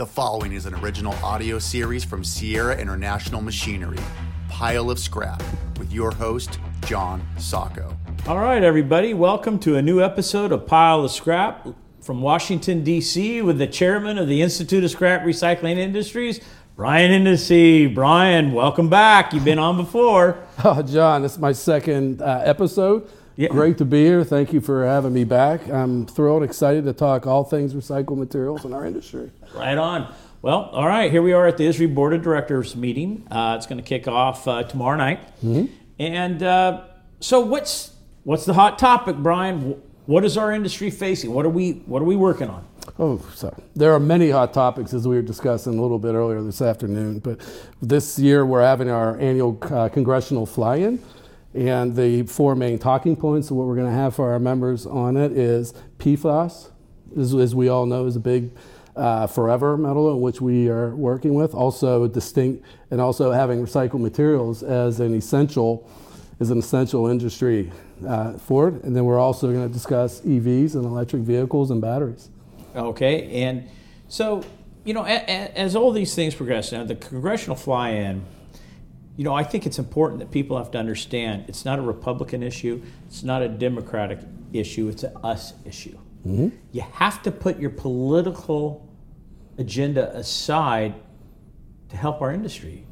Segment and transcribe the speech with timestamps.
[0.00, 3.98] The following is an original audio series from Sierra International Machinery,
[4.48, 5.42] Pile of Scrap,
[5.78, 7.94] with your host, John Sacco.
[8.26, 11.68] All right, everybody, welcome to a new episode of Pile of Scrap
[12.00, 16.40] from Washington, D.C., with the chairman of the Institute of Scrap Recycling Industries,
[16.76, 17.94] Brian Henesey.
[17.94, 19.34] Brian, welcome back.
[19.34, 20.42] You've been on before.
[20.64, 23.06] Oh, John, this is my second uh, episode.
[23.36, 23.48] Yeah.
[23.48, 24.24] Great to be here.
[24.24, 25.66] Thank you for having me back.
[25.68, 29.30] I'm thrilled, excited to talk all things recycled materials in our industry.
[29.54, 30.12] Right on.
[30.42, 33.26] Well, all right, here we are at the ISRI Board of Directors meeting.
[33.30, 35.20] Uh, it's going to kick off uh, tomorrow night.
[35.98, 36.84] And uh,
[37.20, 39.80] so, what's what's the hot topic, Brian?
[40.06, 41.32] What is our industry facing?
[41.32, 42.66] What are we What are we working on?
[42.98, 46.42] Oh, so there are many hot topics as we were discussing a little bit earlier
[46.42, 47.18] this afternoon.
[47.18, 47.40] But
[47.82, 51.02] this year we're having our annual uh, congressional fly-in,
[51.54, 54.86] and the four main talking points of what we're going to have for our members
[54.86, 56.70] on it is PFAS,
[57.18, 58.50] as, as we all know, is a big
[58.96, 61.54] uh, forever metal in which we are working with.
[61.54, 65.88] Also distinct, and also having recycled materials as an essential,
[66.38, 67.72] as an essential industry
[68.06, 68.84] uh, for it.
[68.84, 72.30] And then we're also going to discuss EVs and electric vehicles and batteries.
[72.76, 73.68] Okay, and
[74.08, 74.44] so
[74.84, 78.24] you know, a, a, as all these things progress now, the congressional fly-in.
[79.20, 82.42] You know, I think it's important that people have to understand it's not a Republican
[82.42, 84.18] issue, it's not a Democratic
[84.54, 85.98] issue, it's a us issue.
[86.72, 88.88] You have to put your political
[89.58, 90.94] agenda aside
[91.90, 92.86] to help our industry.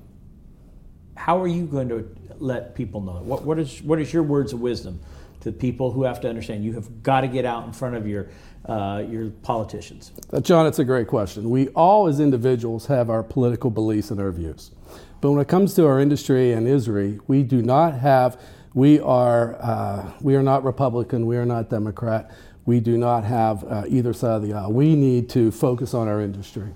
[1.16, 2.06] How are you going to
[2.36, 3.22] let people know?
[3.22, 5.00] What, what is what is your words of wisdom
[5.40, 8.06] to people who have to understand you have got to get out in front of
[8.06, 8.28] your
[8.66, 10.12] uh, your politicians?
[10.30, 11.48] Uh, John, it's a great question.
[11.48, 14.72] We all, as individuals, have our political beliefs and our views.
[15.20, 18.40] But when it comes to our industry and ISRI, we do not have,
[18.72, 22.30] we are, uh, we are not Republican, we are not Democrat,
[22.66, 24.72] we do not have uh, either side of the aisle.
[24.72, 26.72] We need to focus on our industry.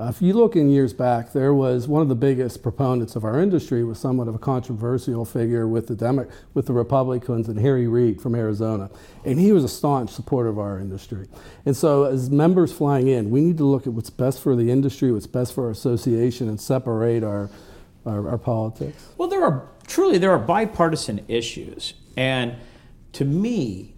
[0.00, 3.24] Uh, if you look in years back, there was one of the biggest proponents of
[3.24, 7.60] our industry was somewhat of a controversial figure with the Demo- with the Republicans and
[7.60, 8.90] Harry Reid from Arizona,
[9.26, 11.28] and he was a staunch supporter of our industry.
[11.66, 14.70] And so, as members flying in, we need to look at what's best for the
[14.70, 17.50] industry, what's best for our association, and separate our
[18.06, 19.08] our, our politics.
[19.16, 22.56] Well, there are truly there are bipartisan issues, and
[23.12, 23.94] to me,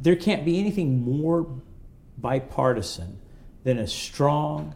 [0.00, 1.46] there can't be anything more
[2.18, 3.18] bipartisan
[3.64, 4.74] than a strong,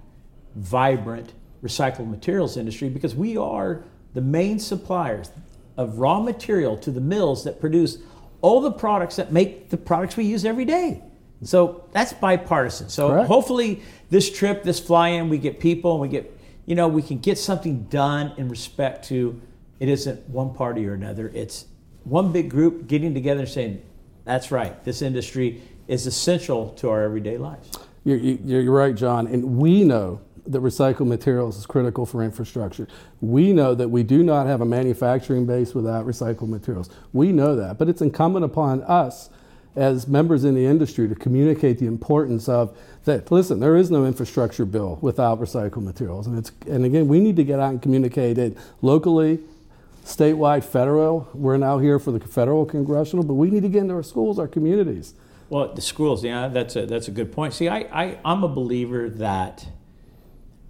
[0.56, 1.32] vibrant
[1.62, 5.30] recycled materials industry because we are the main suppliers
[5.76, 7.98] of raw material to the mills that produce
[8.40, 11.02] all the products that make the products we use every day.
[11.42, 12.88] So that's bipartisan.
[12.88, 13.28] So Correct.
[13.28, 16.38] hopefully this trip, this fly-in, we get people and we get,
[16.70, 19.42] you know, we can get something done in respect to
[19.80, 21.28] it isn't one party or another.
[21.34, 21.64] It's
[22.04, 23.82] one big group getting together and saying,
[24.24, 27.72] that's right, this industry is essential to our everyday lives.
[28.04, 29.26] You're, you're you're right, John.
[29.26, 32.86] And we know that recycled materials is critical for infrastructure.
[33.20, 36.88] We know that we do not have a manufacturing base without recycled materials.
[37.12, 37.78] We know that.
[37.78, 39.28] But it's incumbent upon us
[39.76, 43.30] as members in the industry to communicate the importance of that.
[43.30, 46.26] Listen, there is no infrastructure bill without recycled materials.
[46.26, 49.40] And, it's, and again, we need to get out and communicate it locally,
[50.04, 51.28] statewide, federal.
[51.34, 54.38] We're now here for the federal congressional, but we need to get into our schools,
[54.38, 55.14] our communities.
[55.48, 57.54] Well, the schools, yeah, that's a that's a good point.
[57.54, 59.66] See, I, I I'm a believer that,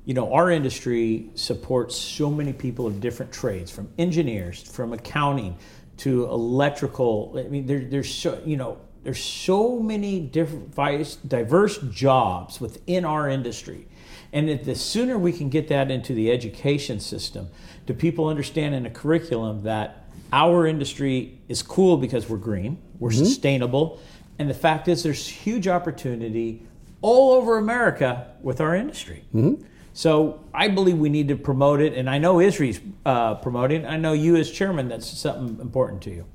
[0.06, 5.56] you know, our industry supports so many people of different trades, from engineers, from accounting,
[5.98, 7.34] to electrical.
[7.36, 13.04] I mean, there, there's so you know there's so many different diverse, diverse jobs within
[13.04, 13.86] our industry,
[14.32, 17.48] and the sooner we can get that into the education system,
[17.86, 23.10] do people understand in a curriculum that our industry is cool because we're green, we're
[23.10, 23.98] sustainable,
[24.38, 26.62] and the fact is there's huge opportunity
[27.00, 29.24] all over America with our industry.
[29.92, 33.84] So I believe we need to promote it, and I know ISRI's uh, promoting.
[33.86, 36.26] I know you as chairman, that's something important to you.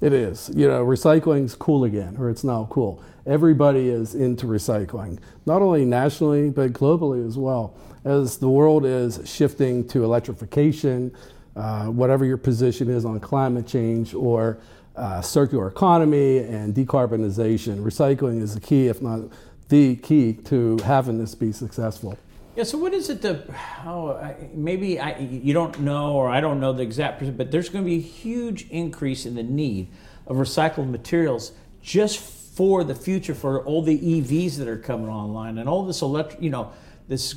[0.00, 0.50] It is.
[0.54, 3.02] You know, recycling's cool again, or it's now cool.
[3.26, 7.74] Everybody is into recycling, not only nationally, but globally as well.
[8.04, 11.12] As the world is shifting to electrification,
[11.56, 14.58] uh, whatever your position is on climate change or
[14.94, 19.22] uh, circular economy and decarbonization, recycling is the key, if not
[19.68, 22.16] the key, to having this be successful.
[22.58, 22.64] Yeah.
[22.64, 23.22] So what is it?
[23.22, 23.44] The
[23.86, 27.68] I- maybe I, you don't know, or I don't know the exact percent, but there's
[27.68, 29.86] going to be a huge increase in the need
[30.26, 35.58] of recycled materials just for the future for all the EVs that are coming online
[35.58, 36.72] and all this electric, you know,
[37.06, 37.36] this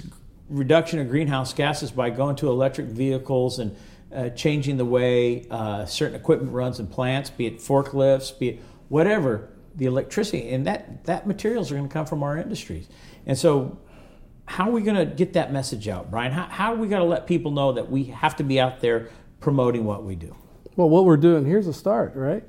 [0.50, 3.78] reduction of greenhouse gases by going to electric vehicles and
[4.12, 8.60] uh, changing the way uh, certain equipment runs in plants, be it forklifts, be it
[8.90, 12.90] whatever, the electricity and that that materials are going to come from our industries,
[13.28, 13.78] and so
[14.52, 16.34] how are we going to get that message out, Brian?
[16.34, 18.82] How, how are we going to let people know that we have to be out
[18.82, 19.08] there
[19.40, 20.36] promoting what we do?
[20.76, 22.44] Well, what we're doing here's a start, right?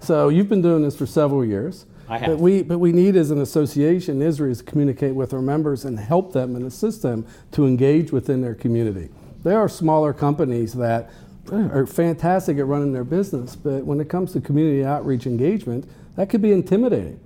[0.00, 1.86] so you've been doing this for several years.
[2.08, 2.28] I have.
[2.28, 5.98] But we, but we need, as an association, ISRI, to communicate with our members and
[5.98, 9.08] help them and assist them to engage within their community.
[9.42, 11.10] There are smaller companies that
[11.50, 16.28] are fantastic at running their business, but when it comes to community outreach engagement, that
[16.28, 17.18] could be intimidating.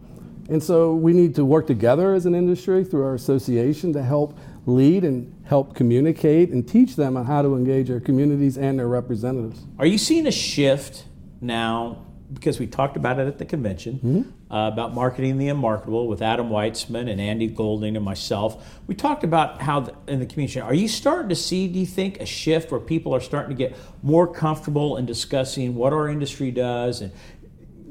[0.50, 4.37] And so we need to work together as an industry through our association to help
[4.67, 8.88] lead and help communicate and teach them on how to engage their communities and their
[8.88, 9.64] representatives.
[9.79, 11.05] Are you seeing a shift
[11.41, 12.05] now?
[12.32, 14.52] Because we talked about it at the convention Mm-hmm.
[14.55, 18.79] uh, about marketing the unmarketable with Adam Weitzman and Andy Golding and myself.
[18.87, 20.61] We talked about how the, in the community.
[20.61, 21.67] Are you starting to see?
[21.67, 25.75] Do you think a shift where people are starting to get more comfortable in discussing
[25.75, 27.11] what our industry does and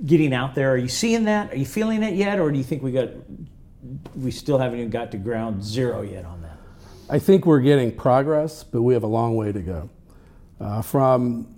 [0.05, 0.71] getting out there?
[0.71, 1.51] Are you seeing that?
[1.51, 3.09] Are you feeling it yet, or do you think we got
[4.15, 6.57] we still haven't even got to ground zero yet on that?
[7.09, 9.89] I think we're getting progress, but we have a long way to go.
[10.59, 11.55] Uh, from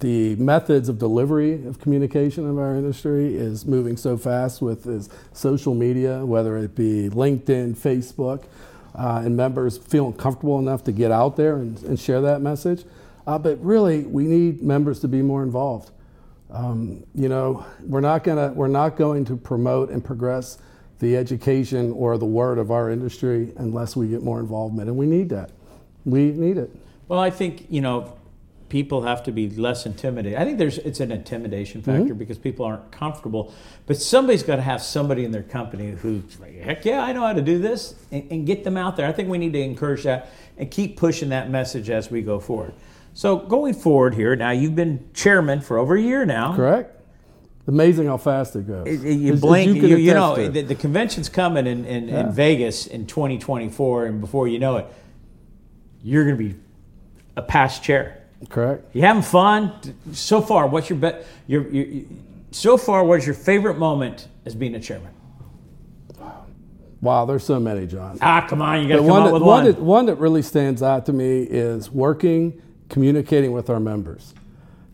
[0.00, 5.08] the methods of delivery of communication of our industry is moving so fast with is
[5.32, 8.44] social media, whether it be LinkedIn, Facebook,
[8.94, 12.84] uh, and members feeling comfortable enough to get out there and, and share that message.
[13.26, 15.90] Uh, but really, we need members to be more involved.
[16.52, 20.58] Um, you know, we're not gonna we're not going to promote and progress
[20.98, 25.06] the education or the word of our industry unless we get more involvement, and we
[25.06, 25.50] need that.
[26.04, 26.70] We need it.
[27.08, 28.16] Well, I think you know
[28.68, 30.38] people have to be less intimidated.
[30.38, 32.18] I think there's it's an intimidation factor Mm-hmm.
[32.18, 33.52] because people aren't comfortable.
[33.86, 37.20] But somebody's got to have somebody in their company who's like, heck yeah, I know
[37.26, 39.06] how to do this, and, and get them out there.
[39.08, 42.38] I think we need to encourage that and keep pushing that message as we go
[42.40, 42.74] forward.
[43.14, 46.54] So going forward here, now you've been chairman for over a year now.
[46.56, 46.98] Correct.
[47.66, 48.86] Amazing how fast it goes.
[48.86, 51.84] It- it- You As- as blink, you you, you, know, the, the convention's coming in,
[51.84, 52.20] in, Yeah.
[52.26, 54.86] in Vegas in 2024, and before you know it,
[56.02, 56.54] you're going to be
[57.36, 58.18] a past chair.
[58.48, 58.84] Correct.
[58.94, 59.72] You having fun
[60.12, 60.66] so far?
[60.66, 61.24] What's your bet?
[61.46, 62.04] Your, your, your
[62.50, 65.12] so far, what is your favorite moment as being a chairman?
[67.00, 68.18] Wow, there's so many, John.
[68.20, 69.64] Ah, come on, you got to come up with one, one.
[69.64, 72.60] that, one that really stands out to me is working,
[72.92, 74.34] communicating with our members.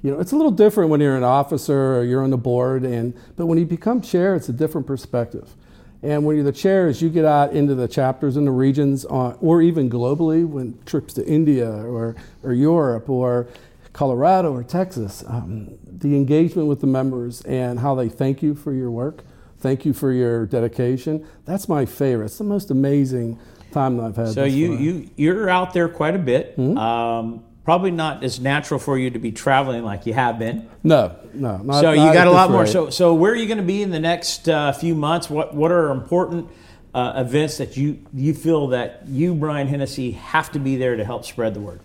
[0.03, 2.85] You know, it's a little different when you're an officer or you're on the board,
[2.85, 5.55] and but when you become chair, it's a different perspective.
[6.01, 9.05] And when you're the chair, as you get out into the chapters and the regions,
[9.07, 12.15] uh, or even globally, when trips to India or,
[12.45, 13.49] or Europe or
[13.93, 18.73] Colorado or Texas, um, the engagement with the members and how they thank you for
[18.73, 19.25] your work,
[19.59, 21.27] thank you for your dedication.
[21.47, 22.27] That's my favorite.
[22.27, 23.41] It's the most amazing
[23.73, 24.29] time that I've had.
[24.29, 24.81] so you far.
[24.81, 26.57] you you're out there quite a bit.
[26.57, 26.79] Mm-hmm.
[26.79, 30.67] Um, probably not as natural for you to be traveling like you have been.
[30.83, 31.59] no, no.
[31.59, 32.63] Not, so you got a lot more.
[32.63, 32.71] rate.
[32.71, 35.29] So so where are you going to be in the next uh, few months?
[35.29, 36.49] What what are important
[36.95, 41.05] uh, events that you you feel that you Brian Henesey have to be there to
[41.05, 41.81] help spread the word?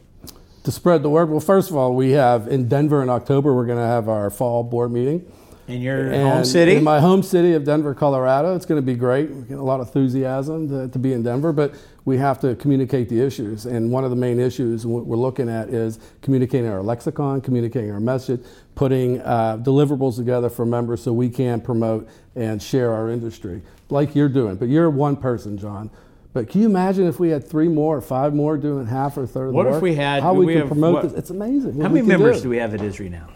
[0.64, 1.30] to spread the word.
[1.30, 3.54] Well, first of all, we have in Denver in October.
[3.54, 5.30] We're going to have our fall board meeting.
[5.68, 6.76] In your And home city.
[6.76, 8.56] In my home city of Denver, Colorado.
[8.56, 9.30] It's going to be great.
[9.50, 11.74] A lot of enthusiasm to, to be in Denver, but
[12.06, 13.66] we have to communicate the issues.
[13.66, 18.00] And one of the main issues we're looking at is communicating our lexicon, communicating our
[18.00, 18.44] message,
[18.76, 24.16] putting uh, deliverables together for members so we can promote and share our industry like
[24.16, 24.56] you're doing.
[24.56, 25.90] But you're one person, John.
[26.34, 29.28] But can you imagine if we had three more, or five more doing half or
[29.28, 29.68] third of the work?
[29.68, 31.14] What if we had- how we, we could have promote what- this?
[31.14, 31.80] It's amazing.
[31.80, 32.44] How many members do.
[32.44, 33.28] do we have at ISRI now?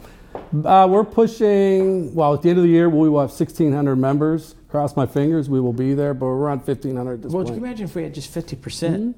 [0.66, 4.56] Uh, we're pushing, well, at the end of the year, we will have 1,600 members.
[4.70, 7.56] Cross my fingers, we will be there, but we're around 1,500 at this Well, point.
[7.56, 9.12] can you imagine if we had just 50% Mm-hmm.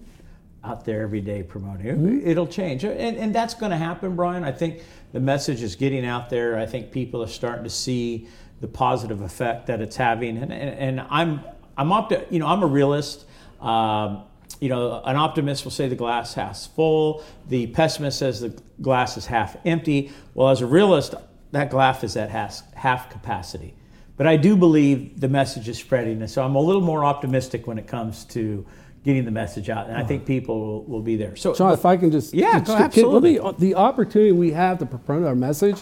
[0.64, 2.22] out there every day promoting?
[2.24, 2.84] It'll change.
[2.84, 4.44] And, and that's going to happen, Brian.
[4.44, 6.58] I think the message is getting out there.
[6.60, 8.28] I think people are starting to see
[8.62, 10.38] the positive effect that it's having.
[10.38, 11.42] And, and, and I'm,
[11.78, 13.26] I'm, opti- you know, I'm a realist.
[13.62, 14.24] Um,
[14.60, 17.24] you know, an optimist will say the glass half full.
[17.48, 20.12] The pessimist says the glass is half empty.
[20.36, 21.16] Well, as a realist,
[21.54, 23.74] that glass is at half, half capacity.
[24.20, 27.68] But I do believe the message is spreading, and so I'm a little more optimistic
[27.68, 28.66] when it comes to
[29.06, 31.38] getting the message out, and I think people will, will be there.
[31.38, 33.38] So, if I can just Yeah, just- go, can- absolutely.
[33.38, 35.80] The, the opportunity we have to promote our message,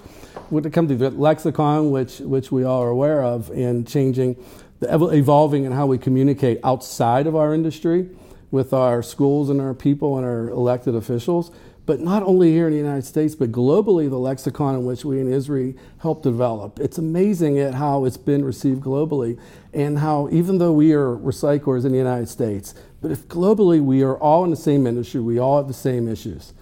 [0.52, 4.36] when it comes to the lexicon, which which we all are aware of, and changing,
[4.82, 8.08] the evo- evolving and how we communicate outside of our industry
[8.52, 11.50] with our schools and our people and our elected officials.
[11.88, 15.22] But not only here in the United States, but globally, the lexicon in which we
[15.22, 16.80] in ISRI helped develop.
[16.82, 19.40] It's amazing at how it's been received globally,
[19.74, 24.04] and how even though we are recyclers in the United States, but if globally we
[24.04, 26.54] are all in the same industry, we all have the same issues.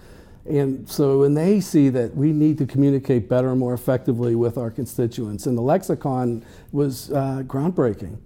[0.48, 4.56] And so when they see that we need to communicate better and more effectively with
[4.56, 8.18] our constituents, and the lexicon was uh, groundbreaking,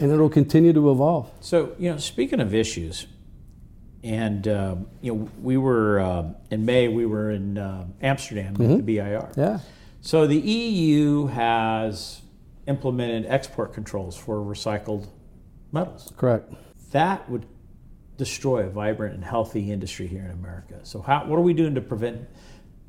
[0.00, 1.30] and it'll continue to evolve.
[1.40, 3.06] so you know, speaking of issues,
[4.02, 6.88] and uh, you know we were uh, in May.
[6.88, 9.30] We were in uh, Amsterdam at the BIR.
[9.36, 9.58] Yeah.
[10.00, 12.22] So the EU has
[12.66, 15.08] implemented export controls for recycled
[15.72, 16.12] metals.
[16.16, 16.52] Correct.
[16.92, 17.46] That would
[18.16, 20.80] destroy a vibrant and healthy industry here in America.
[20.82, 22.28] So how, what are we doing to prevent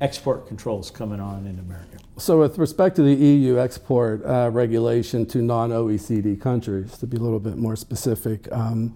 [0.00, 1.98] export controls coming on in America?
[2.18, 7.16] So, with respect to the EU export uh, regulation to non OECD countries, to be
[7.16, 8.94] a little bit more specific, um,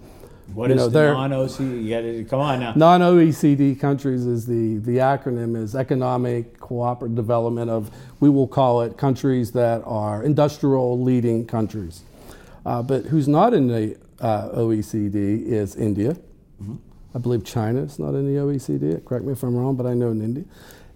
[0.52, 1.60] What You is know, the non-OC?
[1.60, 2.74] You got to come on now.
[2.76, 8.82] non OECD countries is the, the acronym is Economic Cooperative Development of, we will call
[8.82, 12.02] it countries that are industrial leading countries.
[12.66, 16.16] Uh, but who's not in the uh, OECD is India.
[17.14, 19.04] I believe China is not in the OECD.
[19.04, 20.44] Correct me if I'm wrong, but I know in India.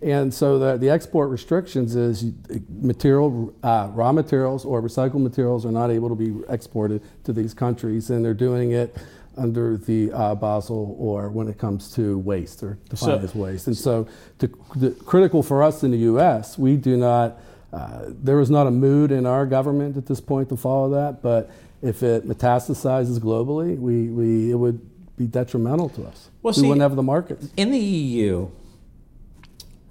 [0.00, 2.32] And so the, the export restrictions is
[2.68, 7.52] material, uh, raw materials or recycled materials are not able to be exported to these
[7.52, 8.96] countries, and they're doing it
[9.38, 13.66] under the uh, Basel or when it comes to waste or defined So- as waste.
[13.68, 14.06] And so,
[14.40, 17.40] to, the, critical for us in the U.S., we do not.
[17.72, 21.20] Uh, there is not a mood in our government at this point to follow that,
[21.22, 21.50] but
[21.82, 24.80] if it metastasizes globally, we, we it would
[25.18, 26.30] be detrimental to us.
[26.42, 27.50] Well, we see- wouldn't have the markets.
[27.58, 28.48] In the EU,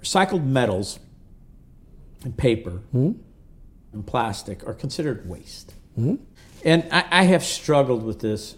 [0.02, 0.98] recycled metals
[2.24, 3.12] and paper Hmm?
[3.92, 5.72] and plastic are considered waste.
[5.94, 6.16] Hmm?
[6.64, 8.56] And I, I have struggled with this,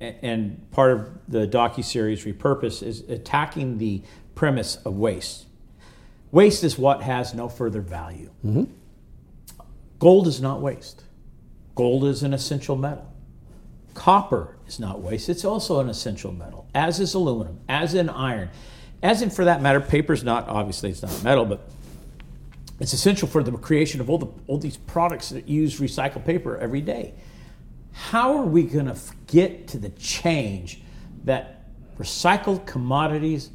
[0.00, 4.02] and part of the docu-series Repurpose is attacking the
[4.34, 5.46] premise of waste.
[6.32, 8.30] Waste is what has no further value.
[8.44, 8.64] Mm-hmm.
[9.98, 11.04] Gold is not waste.
[11.74, 13.10] Gold is an essential metal.
[13.94, 18.48] Copper is not waste, it's also an essential metal, as is aluminum, as in iron,
[19.02, 21.68] as in, for that matter, paper is not, obviously, it's not metal, but
[22.78, 26.56] it's essential for the creation of all, the, all these products that use recycled paper
[26.56, 27.14] every day.
[27.92, 30.82] How are we going to get to the change
[31.24, 31.64] that
[31.98, 33.50] recycled commodities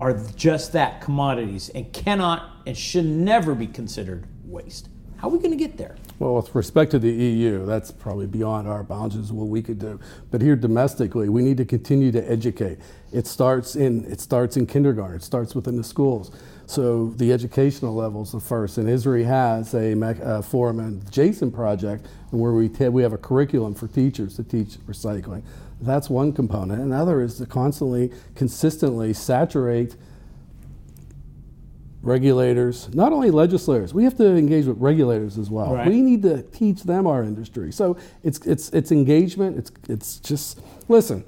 [0.00, 4.88] are just that commodities and cannot and should never be considered waste?
[5.18, 5.96] How are we going to get there?
[6.20, 9.80] Well, with respect to the EU, that's probably beyond our bounds of what we could
[9.80, 9.98] do.
[10.30, 12.78] But here domestically, we need to continue to educate.
[13.12, 15.16] It starts in it starts in kindergarten.
[15.16, 16.30] It starts within the schools.
[16.66, 18.78] So the educational levels the first.
[18.78, 23.18] And ISRI has a uh, forum and Jason project where we ta- we have a
[23.18, 25.42] curriculum for teachers to teach recycling.
[25.80, 26.80] That's one component.
[26.80, 29.96] Another is to constantly, consistently saturate
[32.02, 35.74] regulators, not only legislators, we have to engage with regulators as well.
[35.74, 35.88] Right.
[35.88, 37.72] We need to teach them our industry.
[37.72, 39.58] So it's it's it's engagement.
[39.58, 41.24] It's it's just listen.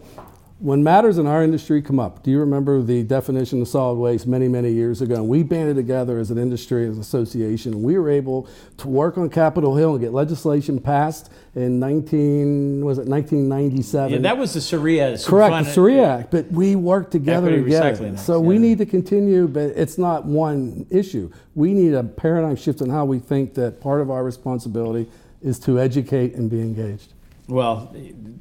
[0.60, 4.26] When matters in our industry come up, do you remember the definition of solid waste
[4.26, 5.14] many, many years ago?
[5.14, 7.82] And we banded together as an industry, as an association.
[7.82, 12.98] We were able to work on Capitol Hill and get legislation passed in 19, was
[12.98, 14.12] it 1997?
[14.12, 15.26] Yeah, that was the SREA.
[15.26, 18.16] Correct, the SREA Act, but we worked together Equity together.
[18.18, 21.32] So we need to continue, but it's not one issue.
[21.54, 25.58] We need a paradigm shift in how we think that part of our responsibility is
[25.60, 27.14] to educate and be engaged.
[27.50, 27.94] Well,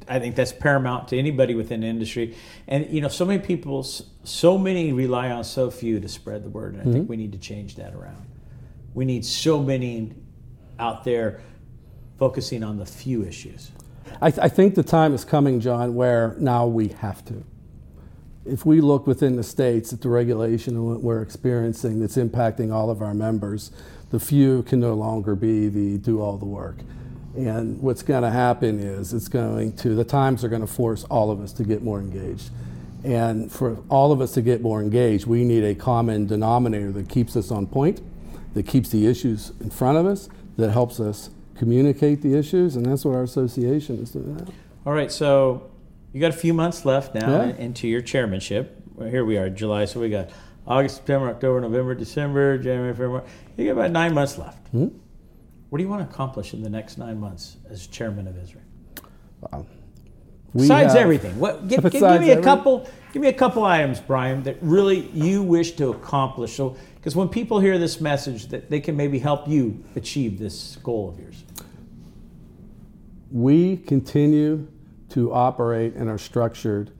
[0.08, 2.36] I think that's paramount to anybody within the industry.
[2.68, 6.48] And, you know, so many people, so many rely on so few to spread the
[6.48, 6.74] word.
[6.74, 7.06] And I think mm-hmm.
[7.06, 8.24] we need to change that around.
[8.94, 10.12] We need so many
[10.78, 11.42] out there
[12.18, 13.72] focusing on the few issues.
[14.20, 17.44] I, th- I think the time is coming, John, where now we have to.
[18.44, 23.02] If we look within the states at the regulation we're experiencing that's impacting all of
[23.02, 23.70] our members,
[24.10, 26.76] the few can no longer be the do all the work.
[27.36, 31.04] And what's going to happen is it's going to, the times are going to force
[31.04, 32.50] all of us to get more engaged.
[33.04, 37.08] And for all of us to get more engaged, we need a common denominator that
[37.08, 38.00] keeps us on point,
[38.54, 42.84] that keeps the issues in front of us, that helps us communicate the issues, and
[42.84, 44.46] that's what our association is doing.
[44.84, 45.70] All right, so
[46.12, 47.56] you got a few months left now Yeah.
[47.56, 48.82] into your chairmanship.
[48.96, 49.84] Well, here we are, July.
[49.84, 50.30] So we got
[50.66, 53.24] August, September, October, November, December, January, February.
[53.56, 54.68] You got about nine months left.
[54.68, 54.88] Hmm?
[55.70, 59.64] What do you want to accomplish in the next nine months as chairman of ISRI?
[60.52, 62.86] We Besides have- everything, what, give, give- give me a every- couple.
[63.12, 66.54] Give me a couple items, Brian, that really you wish to accomplish.
[66.56, 70.76] So, because when people hear this message, that they can maybe help you achieve this
[70.82, 71.44] goal of yours.
[73.32, 74.66] we continue
[75.08, 76.90] to operate and are structured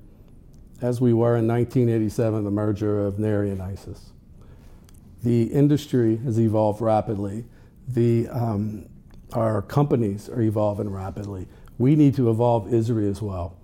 [0.81, 4.13] as we were in 1987, the merger of NARI and ISIS.
[5.25, 7.47] The industry has evolved rapidly.
[7.93, 8.87] The, um,
[9.33, 11.49] our companies are evolving rapidly.
[11.79, 13.57] We need to evolve ISRI as well.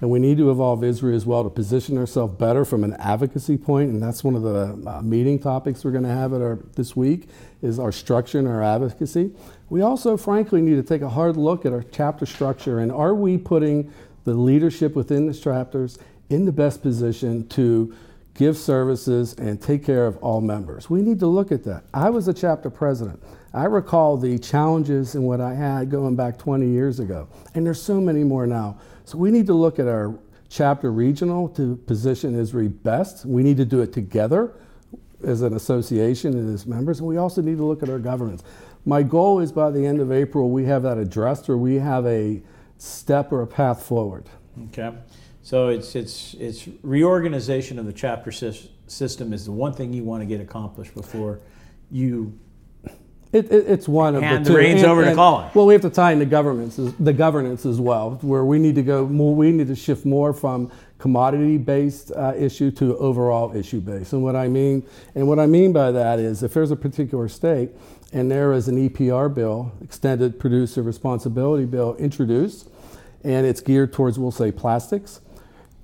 [0.00, 3.56] And we need to evolve ISRI as well to position ourselves better from an advocacy
[3.56, 3.66] point.
[3.66, 6.58] point, and that's one of the uh, meeting topics we're going to have at our
[6.74, 7.28] this week
[7.62, 9.32] is our structure and our advocacy.
[9.70, 13.14] We also, frankly, need to take a hard look at our chapter structure and are
[13.14, 13.92] we putting
[14.24, 15.98] the leadership within the chapters
[16.28, 17.94] in the best position to
[18.34, 20.90] give services and take care of all members.
[20.90, 21.84] We need to look at that.
[21.94, 23.22] I was a chapter president.
[23.52, 27.80] I recall the challenges and what I had going back 20 years ago, and there's
[27.80, 28.78] so many more now.
[29.04, 33.24] So we need to look at our chapter regional to position ISRI best.
[33.24, 34.52] We need to do it together
[35.22, 38.42] as an association and as members, and we also need to look at our governance.
[38.84, 42.04] My goal is by the end of April, we have that addressed or we have
[42.06, 42.42] a
[42.76, 44.28] step or a path forward.
[44.66, 44.92] Okay.
[45.44, 50.22] So it's, it's, it's reorganization of the chapter system is the one thing you want
[50.22, 51.38] to get accomplished before
[51.90, 52.38] you
[53.30, 54.44] it, it, it's one of the two.
[54.44, 55.50] the reins And- over to Colin.
[55.54, 58.58] Well, we have to tie in the governance, as- the governance as well, where we
[58.60, 59.34] need to go more.
[59.34, 64.12] We need to shift more from commodity-based uh, issue to overall issue-based.
[64.12, 64.86] And what I mean,
[65.16, 67.70] and what I mean by that is, if there's a particular state
[68.12, 72.68] and there is an EPR bill, extended producer responsibility bill, introduced,
[73.24, 75.20] and it's geared towards, we'll say, plastics.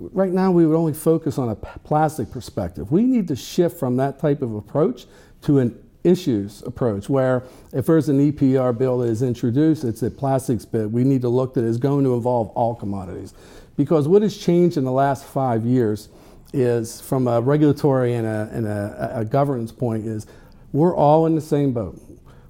[0.00, 2.90] Right now, we would only focus on a plastic perspective.
[2.90, 5.04] We need to shift from that type of approach
[5.42, 10.10] to an issues approach, where if there's an EPR bill that is introduced, it's a
[10.10, 10.88] plastics bill.
[10.88, 13.34] We need to look that is going to involve all commodities.
[13.76, 16.08] Because what has changed in the last five years
[16.54, 20.26] is, from a regulatory and a, and a, a governance point, is
[20.72, 22.00] we're all in the same boat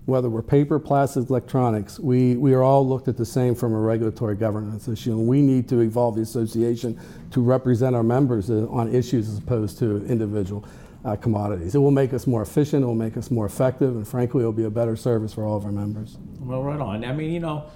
[0.06, 3.78] whether we're paper, plastics, electronics, we, we are all looked at the same from a
[3.78, 5.12] regulatory governance issue.
[5.12, 6.98] And we need to evolve the association
[7.30, 10.64] to represent our members uh, on issues as opposed to individual
[11.04, 11.74] uh, commodities.
[11.74, 14.46] It will make us more efficient, it will make us more effective, and frankly, it
[14.46, 16.18] will be a better service for all of our members.
[16.40, 17.04] Well, right on.
[17.04, 17.66] I mean, you know,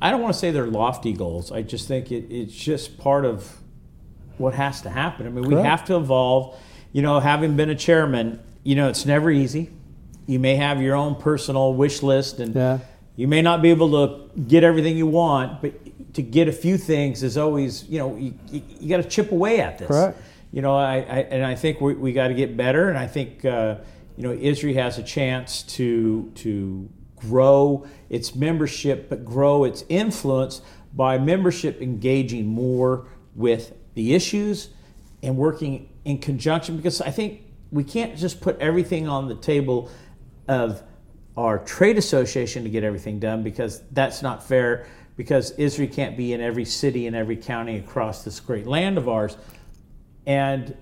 [0.00, 1.50] I don't want to say they're lofty goals.
[1.50, 3.58] I just think it, it's just part of
[4.38, 5.26] what has to happen.
[5.26, 6.58] I mean, we have to evolve.
[6.92, 9.70] You know, having been a chairman, you know, it's never easy.
[10.26, 12.78] You may have your own personal wish list, and Yeah.
[13.14, 15.72] you may not be able to get everything you want, but
[16.14, 19.30] to get a few things is always, you know, you, you, you got to chip
[19.30, 19.88] away at this.
[19.88, 20.18] Correct.
[20.52, 23.06] You know, I, I and I think we, we got to get better, and I
[23.06, 23.76] think uh,
[24.16, 30.62] you know ISRI has a chance to to grow its membership, but grow its influence
[30.94, 34.70] by membership engaging more with the issues
[35.22, 36.76] and working in conjunction.
[36.76, 39.90] Because I think we can't just put everything on the table
[40.48, 40.82] of
[41.36, 46.32] our trade association to get everything done because that's not fair because ISRI can't be
[46.32, 49.36] in every city and every county across this great land of ours.
[50.26, 50.76] And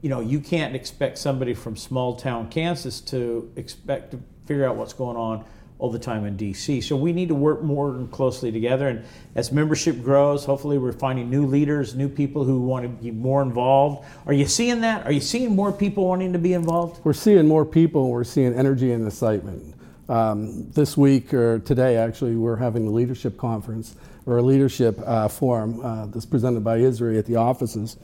[0.00, 4.76] you know, you can't expect somebody from small town Kansas to expect to figure out
[4.76, 5.44] what's going on
[5.82, 6.80] all the time in DC.
[6.84, 8.86] So we need to work more closely together.
[8.86, 13.10] And as membership grows, hopefully we're finding new leaders, new people who want to be
[13.10, 14.06] more involved.
[14.24, 15.04] Are you seeing that?
[15.04, 17.04] Are you seeing more people wanting to be involved?
[17.04, 19.74] We're seeing more people, we're seeing energy and excitement.
[20.08, 25.26] Um, this week, or today actually, we're having a leadership conference or a leadership uh,
[25.26, 27.96] forum uh, that's presented by ISRI at the offices.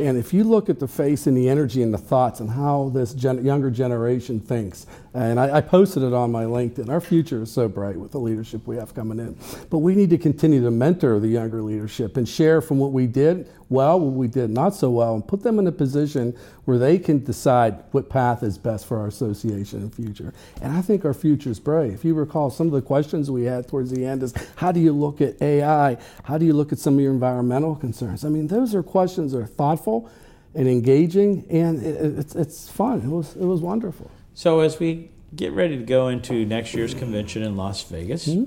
[0.00, 2.90] And if you look at the face and the energy and the thoughts and how
[2.94, 7.42] this gen- younger generation thinks, and I, I posted it on my LinkedIn, our future
[7.42, 9.36] is so bright with the leadership we have coming in.
[9.68, 13.06] But we need to continue to mentor the younger leadership and share from what we
[13.06, 16.76] did well, what we did not so well, and put them in a position where
[16.76, 20.34] they can decide what path is best for our association in the future.
[20.60, 21.92] And I think our future is bright.
[21.92, 24.80] If you recall, some of the questions we had towards the end is how do
[24.80, 25.96] you look at AI?
[26.24, 28.24] How do you look at some of your environmental concerns?
[28.24, 30.10] I mean, those are questions that are thoughtful
[30.54, 33.02] and engaging, and it, it- it's, it's fun.
[33.02, 34.10] It was, it was wonderful.
[34.34, 38.44] So as we get ready to go into next year's convention in Las Vegas, hmm?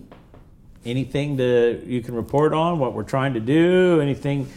[0.85, 4.01] anything to you can report on what we're trying to do?
[4.01, 4.49] Anything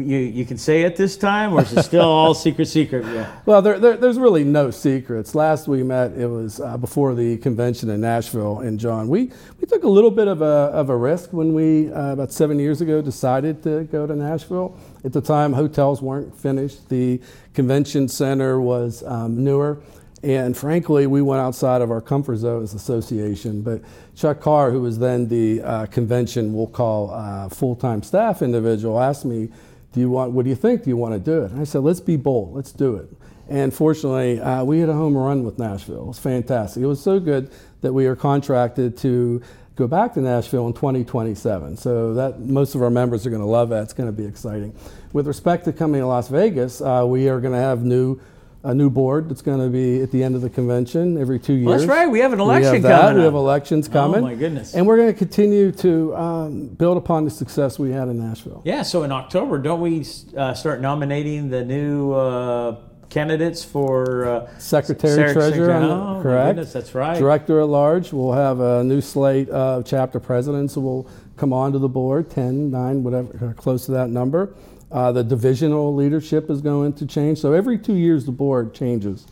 [0.00, 3.04] you you can say at this time, or is it still all secret secret?
[3.06, 3.30] Yeah.
[3.46, 5.34] Well, there, there, there's really no secrets.
[5.34, 8.60] Last we met, it was uh, before the convention in Nashville.
[8.60, 9.30] And John, we,
[9.60, 12.58] we took a little bit of a, of a risk when we, uh, about seven
[12.58, 14.78] years ago, decided to go to Nashville.
[15.04, 17.20] At the time, hotels weren't finished, the
[17.52, 19.80] convention center was um, newer.
[20.24, 23.60] And frankly, we went outside of our comfort zone as association.
[23.60, 23.82] But
[24.16, 29.26] Chuck Carr, who was then the uh, convention, we'll call uh, full-time staff individual, asked
[29.26, 29.50] me,
[29.94, 30.32] "Do you want?
[30.32, 30.82] What do you think?
[30.82, 32.54] Do you want to do it?" And I said, "Let's be bold.
[32.54, 33.08] Let's do it."
[33.48, 36.02] And fortunately, uh, we had a home run with Nashville.
[36.02, 36.82] It was fantastic.
[36.82, 37.50] It was so good
[37.82, 39.42] that we are contracted to
[39.76, 41.76] go back to Nashville in 2027.
[41.76, 43.82] So that most of our members are going to love that.
[43.82, 44.74] It's going to be exciting.
[45.12, 48.20] With respect to coming to Las Vegas, uh, we are going to have new
[48.64, 51.52] a new board that's going to be at the end of the convention every two
[51.52, 51.66] years.
[51.66, 52.06] Well, that's right.
[52.06, 53.00] We have an election we have that.
[53.02, 54.22] coming We have elections Oh, coming.
[54.22, 54.74] my goodness.
[54.74, 58.62] And we're going to continue to um, build upon the success we had in Nashville.
[58.64, 58.80] Yeah.
[58.82, 62.76] So in October, don't we uh, start nominating the new uh,
[63.10, 66.48] candidates for uh, Secretary Sec- Treasurer, Secretary- Oh, correct?
[66.56, 67.18] goodness, that's right.
[67.18, 68.14] Director at large.
[68.14, 72.70] We'll have a new slate of chapter presidents who will come onto the board 10,
[72.70, 74.54] 9, whatever, close to that number.
[74.94, 77.40] Uh, the divisional leadership is going to change.
[77.40, 79.26] So every two years, the board changes.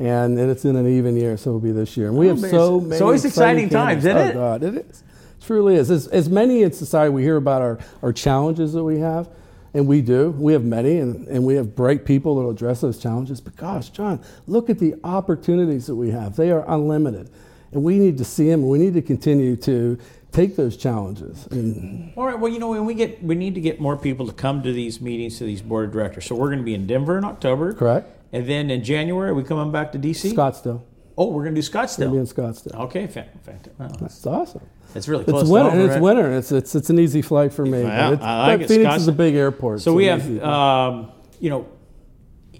[0.00, 2.08] And, and it's in an even year, so it'll be this year.
[2.08, 2.94] And we Oh, have so many.
[2.94, 4.34] it's always exciting times, isn't oh, it?
[4.34, 5.02] God, it is.
[5.02, 5.88] It truly is.
[5.88, 9.28] As, as many in society, we hear about our, our challenges that we have,
[9.72, 10.30] and we do.
[10.32, 13.40] We have many, and, and we have bright people that will address those challenges.
[13.40, 16.34] But gosh, John, look at the opportunities that we have.
[16.34, 17.30] They are unlimited.
[17.70, 19.96] And we need to see them, and we need to continue to
[20.34, 21.46] take those challenges.
[21.50, 22.38] And All right.
[22.38, 24.72] Well, you know, when we get, we need to get more people to come to
[24.72, 26.26] these meetings, to these board of directors.
[26.26, 27.72] So we're going to be in Denver in October.
[27.72, 28.10] correct?
[28.32, 30.32] And then in January, we coming back to DC.
[30.32, 30.82] Scottsdale.
[31.16, 32.72] Oh, we're going to do We'll be in Scottsdale.
[32.72, 32.80] Scottsdale.
[32.86, 33.72] Okay, fantastic.
[33.78, 34.62] Well, That's awesome.
[34.96, 35.42] it's really close.
[35.42, 35.70] It's to winter.
[35.70, 36.02] home, it's right?
[36.02, 36.36] winter.
[36.36, 37.82] It's, it's, it's an easy flight for me.
[37.82, 38.66] Yeah, I like.
[38.66, 39.82] Phoenix is a big airport.
[39.82, 41.68] So we have, um, you know,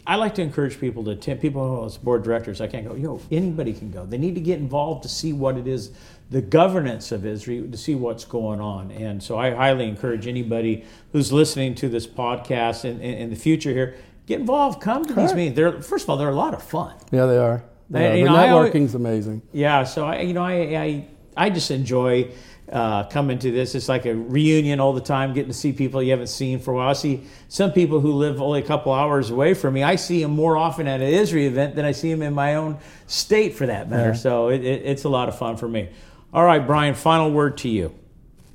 [0.06, 1.40] I like to encourage people to attend.
[1.40, 2.94] People, oh, it's board directors, I can't go.
[2.94, 4.04] Know, anybody can go.
[4.04, 5.92] They need to get involved to see what it is,
[6.30, 8.90] the governance of ISRI, to see what's going on.
[8.90, 13.36] And so I highly encourage anybody who's listening to this podcast in, in, in the
[13.36, 13.94] future here,
[14.26, 14.82] get involved.
[14.82, 15.36] Come to these Correct.
[15.36, 15.56] meetings.
[15.56, 16.94] They're, first of all, they're a lot of fun.
[17.10, 17.64] Yeah, they are.
[17.88, 18.16] They are.
[18.16, 19.42] The know, I always- networking's amazing.
[19.52, 22.30] Yeah, so I, you know, I, I, I just enjoy
[22.70, 23.74] uh, coming to this.
[23.74, 26.72] It's like a reunion all the time, getting to see people you haven't seen for
[26.72, 26.88] a while.
[26.88, 29.82] I see some people who live only a couple hours away from me.
[29.82, 32.54] I see them more often at an ISRI event than I see them in my
[32.54, 34.08] own state, for that matter.
[34.08, 34.14] Yeah.
[34.14, 35.90] So it, it, it's a lot of fun for me.
[36.32, 36.94] All right, Brian.
[36.94, 37.94] Final word to you.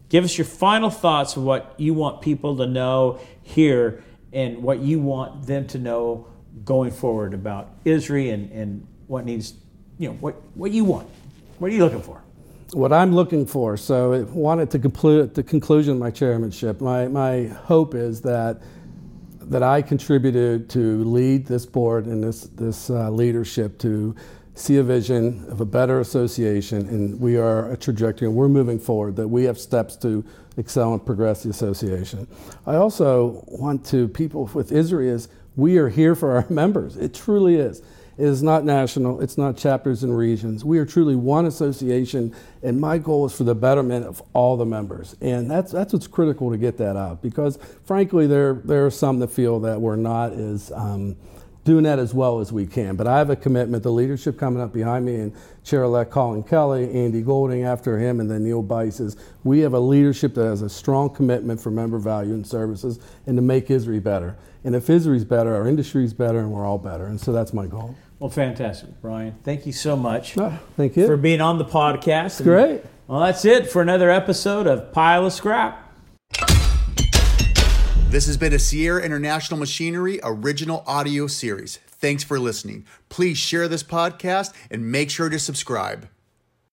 [0.10, 4.80] Give us your final thoughts of what you want people to know here and what
[4.80, 6.28] you want them to know
[6.66, 9.54] going forward about ISRI and, and what needs,
[9.98, 11.08] you know, what, what you want.
[11.60, 12.22] What are you looking for?
[12.74, 13.78] What I'm looking for.
[13.78, 16.82] So, I wanted to conclude the conclusion of my chairmanship.
[16.82, 18.62] My my hope is that
[19.42, 24.16] that I contributed to lead this board and this this uh, leadership to
[24.54, 28.78] see a vision of a better association, and we are a trajectory, and we're moving
[28.78, 29.16] forward.
[29.16, 30.24] That we have steps to
[30.58, 32.28] excel and progress the association.
[32.68, 36.98] I also want to people with ISRI is we are here for our members.
[36.98, 37.82] It truly is.
[38.20, 40.66] It is not national, it's not chapters and regions.
[40.66, 44.66] We are truly one association, and my goal is for the betterment of all the
[44.66, 45.16] members.
[45.22, 49.20] And that's, that's what's critical to get that out because, frankly, there, there are some
[49.20, 51.16] that feel that we're not as um,
[51.64, 52.98] doing that as well as we can.
[52.98, 56.44] But I have a commitment, the leadership coming up behind me, and Chair elect Colin
[56.44, 60.44] Kelly, Andy Golding after him, and then Neil Bice is we have a leadership that
[60.44, 64.36] has a strong commitment for member value and services and to make ISRI better.
[64.66, 67.06] And if ISRI's better, our industry's better, and we're all better.
[67.06, 67.96] And so that's my goal.
[68.20, 69.36] Well, fantastic, Brian.
[69.44, 71.06] Thank you so much Ah, thank you.
[71.06, 72.40] for being on the podcast.
[72.40, 72.82] And- Great.
[73.08, 75.86] Well, that's it for another episode of Pile of Scrap.
[78.10, 81.78] This has been a Sierra International Machinery original audio series.
[81.88, 82.86] Thanks for listening.
[83.08, 86.08] Please share this podcast and make sure to subscribe.